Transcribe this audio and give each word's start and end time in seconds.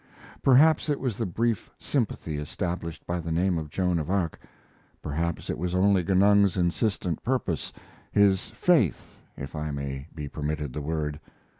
Perhaps 0.41 0.89
it 0.89 0.99
was 0.99 1.15
the 1.15 1.27
brief 1.27 1.69
sympathy 1.77 2.39
established 2.39 3.05
by 3.05 3.19
the 3.19 3.31
name 3.31 3.59
of 3.59 3.69
Joan 3.69 3.99
of 3.99 4.09
Arc, 4.09 4.39
perhaps 4.99 5.47
it 5.47 5.59
was 5.59 5.75
only 5.75 6.03
Genung's 6.03 6.57
insistent 6.57 7.21
purpose 7.21 7.71
his 8.11 8.47
faith, 8.55 9.19
if 9.37 9.55
I 9.55 9.69
may 9.69 10.07
be 10.15 10.27
permitted 10.27 10.73
the 10.73 10.81
word. 10.81 11.19